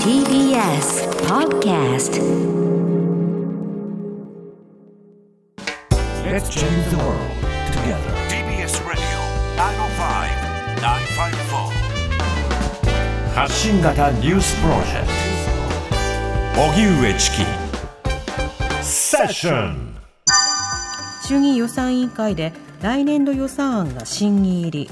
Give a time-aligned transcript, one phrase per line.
[0.00, 2.16] TBS Podcast
[6.24, 7.20] Let's change the world
[7.70, 8.12] together.
[8.30, 9.04] TBS Radio
[9.58, 11.68] 905-954
[13.34, 15.08] 発信型ニュースプロジェク
[16.54, 17.44] ト荻上チキ
[18.82, 19.94] セッション
[21.26, 24.88] 衆議院予算委員会で来年度予算案が審議入り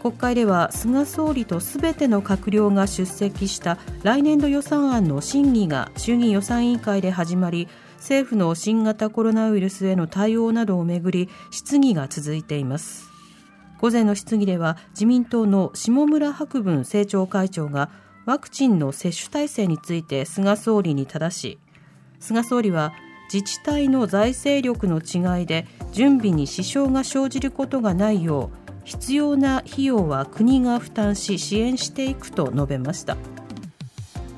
[0.00, 13.10] 国会では菅総理とすべての閣僚が出席した来年度予算案の審議が衆議院予算委員会で始まり政府の新型コロナウイルスへの対応などをめぐり質疑が続いています。
[13.80, 17.90] 午前の質疑では自民党の下村博文政調会長が
[18.26, 21.58] ワクチンの接種体制について菅総理に正し
[22.20, 22.92] 菅総理は
[23.32, 33.16] 自治体の財政力の違いで準備に支障が生じることがないよう必要な費用は国が負担し支援していくと述べました。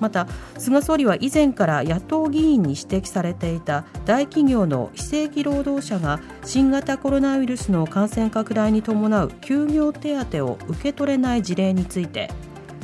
[0.03, 0.27] また
[0.59, 12.31] 菅総理は以前から野党議員に指摘されていた大企業の非正規労働者が新型コロナウイルスの感染拡大に伴う休業手当を受け取れない事例について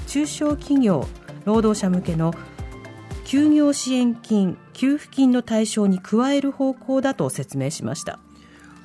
[0.07, 1.09] 中小企業
[1.45, 2.33] 労働者向けの
[3.25, 8.21] 休業支援金給付金の対象に加える方向だと説明しました。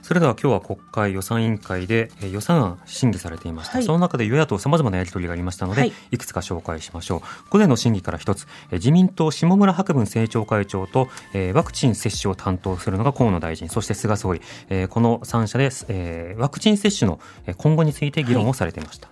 [0.03, 3.83] それでは今日は国会予算委員会でえー予算案審議されていました、はい。
[3.83, 5.93] その中で与野党さまざまなやり取りがありましたので、はい。
[6.11, 7.49] い、くつか紹介しましょう。
[7.49, 19.07] 午前の審議から一つえー自民党下村博文政調会長と、えーワクチン接種を担当するのが河野大臣そして菅総理、えーこの3者で、えーワクチン接種のえー今後について議論をされていました、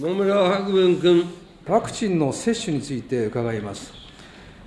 [0.00, 1.24] 野村博文君。
[1.68, 4.01] ワクチンの接種について伺います。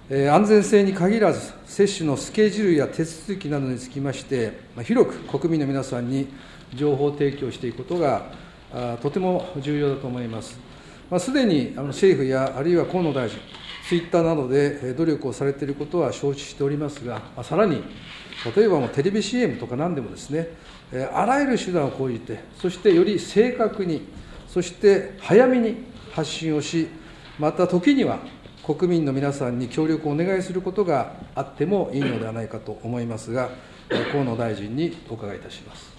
[0.07, 4.53] 安全性に限らず、接種のスケジュールや手続きなどにつきまして、
[4.83, 6.27] 広く国民の皆さんに
[6.75, 8.27] 情報提供していくことが、
[9.01, 10.59] とても重要だと思います。
[11.09, 13.39] まあ、すでにあの政府やあるいは河野大臣、
[13.89, 17.81] ツイッターなどで努力をされていることは承知しておりますが、さらに、
[18.55, 20.49] 例えばもうテレビ CM とか何でもですね、
[21.15, 24.07] あらゆる手段を講じて、そしてより正確に、
[24.47, 25.77] そして早めに
[26.11, 26.89] 発信をし、
[27.39, 28.19] また時には
[28.65, 33.51] 国民の皆さんに協力をお願いすることがあってもいいのではないかと思いますが、
[33.91, 35.93] え ー河野大臣にお伺いいたします。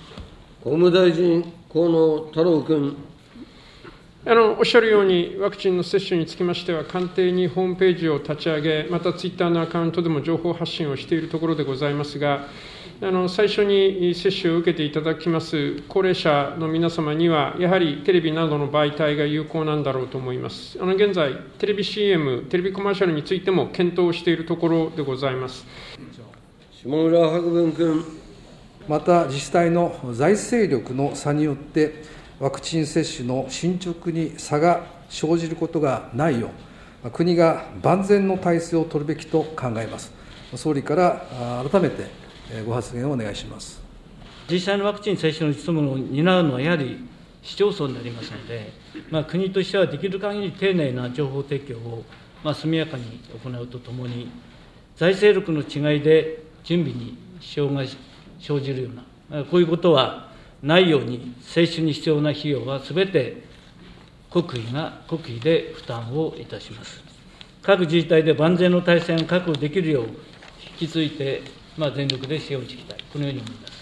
[0.64, 2.96] 法務大臣、河野太郎君。
[4.28, 12.48] あのおっしゃるように、ワクチンの接種につきましては、官邸にホームページを立ち上げ、またツイッターのアカウントでも情報発信をしているところでございますが、
[13.00, 20.76] あの最初に接種を受けていただきます高齢者の皆様には、やはりテレビなどの媒体が有効なんだろうと思います。
[20.82, 25.64] あの現在、テレビ CM、テレビコマーシャルについても検討しているところでございます。
[26.72, 28.04] 下村博文君。
[28.88, 36.50] また自治体の財政力の差によって、ワクチン接種の進捗に差が生じることがないよ
[37.04, 40.12] う、国が万全の体制を取るべきと考えます。
[40.54, 43.82] 総理から改めてえご発言をお願いします。
[44.50, 46.98] 実際のワクチン接種の務務を担うのはやはり
[47.42, 48.72] 市町村になりますので、
[49.10, 52.04] まあ、国としてはできる限り丁寧な情報提供を、
[52.44, 54.28] まあ、速やかに行うとともに、
[54.96, 57.82] 財政力の違いで準備に支障が
[58.40, 58.90] 生じるよ
[59.30, 60.30] うな、こういうことは
[60.66, 63.44] ないように、接種に必要な費用はすべて
[64.30, 67.00] 国費が、国費で負担をいたします。
[67.62, 70.04] 各自治体で万全の体制を確保できるよう、
[70.80, 71.42] 引き続いて、
[71.78, 73.75] まあ、全力で支援をしていきたい、このように思います。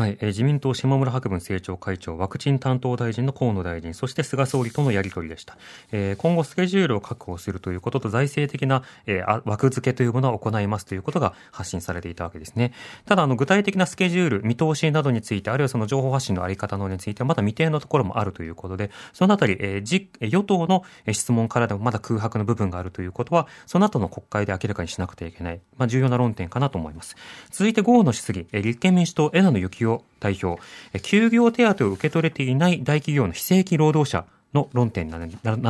[0.00, 5.58] はい、え自民党下村博文政調会長、ワクチン担当大臣の河野大臣、そして菅総理とのやり取りでした。
[5.92, 12.72] え今後スケジュールを確保するということと財政的な、え枠付けというものは行いますということが発信されていたわけですね。
[13.04, 27.16] ただ、あの、具体的なスケジュール、見通しなどについて、あるいはその情報発信のあり方などについてはまだ未定のところもあるということで、そのあたり、えー与党の質問からでもまだ空白の部分があるということは、その後の国会で明らかにしなくてはいけない、まあ、重要な論点かなと思います。
[27.50, 29.89] 続いて午後の質疑、え立憲民主党枝野幸男
[30.20, 30.60] 代表、
[31.02, 34.24] 休業手当を受け取れていない大企業の非正規労働者
[34.54, 35.18] の論点な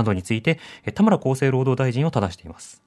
[0.03, 0.59] どについて、
[0.95, 2.83] 田村厚生労働大臣を正しています。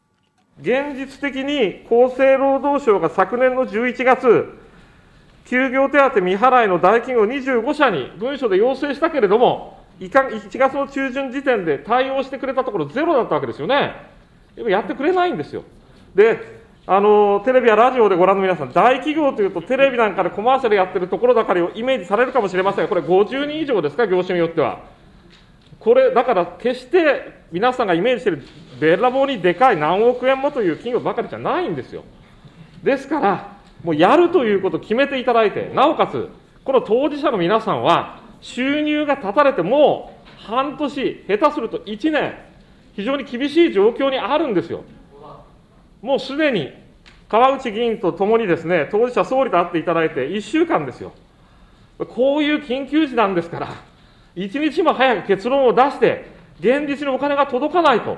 [0.62, 4.60] 現実的に厚生労働省が昨年の11月、
[5.46, 13.94] 休業手当未払いの大企業25社に文書で要請したけれども、1月の中旬時点で対応してくれたところ、ゼロだったわけですよね。
[14.56, 15.64] やってくれないんですよ。
[16.16, 24.80] で、あのテレビやラジオでご覧の皆さん、大企業というと、テレビなんかでコマーシャルやってるところばかりをイメージされるかもしれませんが、これ、50人以上ですか、業種によっては。
[25.80, 28.44] これ、だから決して皆さんがイメージしている
[28.82, 32.04] べらぼうにでかい何億円もという企業ばかりじゃないんですよ。
[32.84, 36.30] ですから、もうやるということを決めていただいて、なおかつ、
[36.66, 42.34] この当事者の皆さんは、収入が断たれてもう半年、下手すると1年、
[42.94, 44.84] 非常に厳しい状況にあるんですよ。
[46.04, 46.74] もうすでに
[47.30, 51.14] 川内議員とともにですね、当事者総理と会っていただいて1週間ですよ。
[51.98, 53.70] こういう緊急時なんですから、
[54.36, 56.26] 一日も早く結論を出して、
[56.60, 58.18] 現実にお金が届かないと、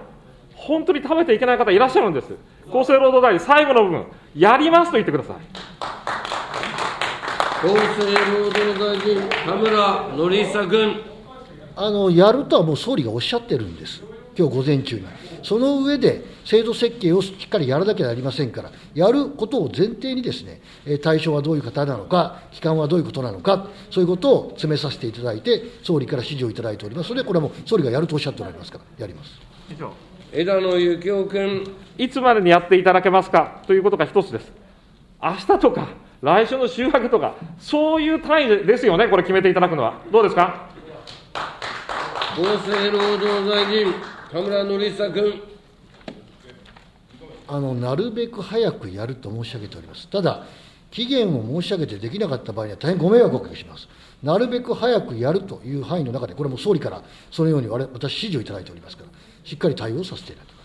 [0.56, 2.34] 本当に食べていけない方いらっしゃるんです。
[2.70, 4.06] 厚生労働大臣、最後の部分、
[4.36, 5.36] やりますと言ってください。
[7.64, 11.02] 厚生労働大臣、田村憲久君。
[11.76, 14.02] あのやるとはもう総理がおっしゃってるんです、
[14.38, 15.06] 今日午前中に。
[15.44, 20.62] その上で、制度設計をしっかりやらなきゃなりませんから、やることを前提にですね、
[21.02, 29.32] 対象はどういう方なのか、期間はどういうことなのか、そういうことを詰めさせていただいて、総理から指示をいただいておりますので、これはもう総理がやるとおっしゃっておられますから、やります。
[29.72, 29.92] 以上
[30.32, 31.76] 枝野幸男君。
[31.98, 33.62] いつまでにやっていただけますか？
[33.66, 34.52] ということが一つです。
[35.24, 35.88] 明日とか、
[36.22, 40.02] 来週の週明けとか、そういう単位ですよね、これ決めていただくのは。
[40.12, 40.70] どうですか？
[42.34, 43.94] 厚生労働大臣、
[44.32, 45.42] 田村憲久君。
[47.48, 50.08] あのなるべく早くやると申し上げております。
[50.08, 50.46] ただ、
[50.90, 53.88] 期限を申し上げてできなかった場合には大変ご迷惑をおかけします。
[54.24, 59.10] なるべく早くやるという範囲の中で、これも総理からそのように私、指示をいただいておりますから、
[59.44, 60.65] しっかり対応させていただきま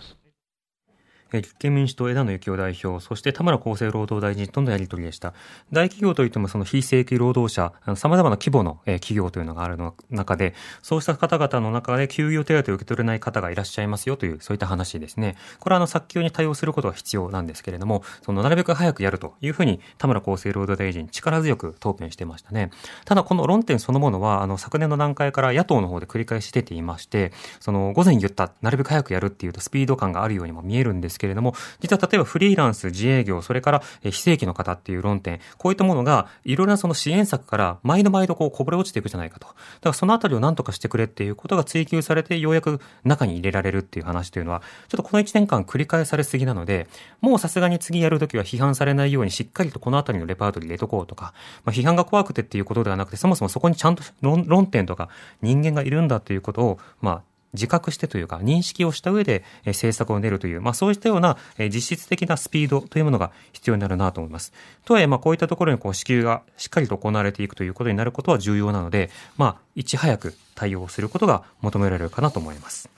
[1.39, 5.33] 立憲民主党枝野幸男代表、そして田村厚生労働大臣とのやり取りでした。
[5.71, 15.35] 大企業といってもその非正規労働者、様々な規模の企業というのがあるの中で、そうした方々の中で休業手当を受け取れない方がいらっしゃいますよという、そういった話ですね。
[15.59, 22.71] これはあの早急に対応することが必要なんですけれども、そのなるべく早くやるというふうに田村厚生労働大臣力強く答弁してましたね。
[23.05, 39.47] ただこの論点そのものは、あの昨年の段階から野党の方で繰り返し出ていまして、その午前言った、なるべく早くやるっていうとスピード感があるようにも見えるんですけれども、実は例えばフリーランス、自営業、それから非正規の方っていう論点、こういったものがいろいろなその支援策から毎度毎度こうこぼれ落ちていくじゃないかと。
[39.47, 46.87] だからそのあたりを何とかしてくれっていうことが追求されてようやく中に入れられるっていう話というのは、ちょっとこの1年間繰り返されすぎなので、
[47.21, 51.33] もうさすがに次やるときは批判されないようにしっかりとこのあたりのレパートリー入れとこうとか、
[51.63, 55.09] まあ、批判が怖くてっていうことではなくて、そもそもそこにちゃんと論点とか
[55.41, 57.23] 人間がいるんだということを、まあ、
[57.53, 64.53] 自覚してというか認識をした上で政策を練るという、まあそういったような実質的なスピードというものが必要になるなと思います。
[64.85, 72.89] とはいえ、まあこういったところにこう支給がしっかりと行われていくということになることは重要なので、まあいち早く対応することが求められるかなと思います。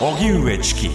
[0.00, 0.90] 荻上チキ